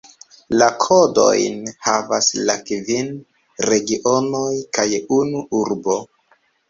[0.59, 3.11] La kodojn havas la kvin
[3.67, 4.87] regionoj kaj
[5.19, 5.99] unu urbo.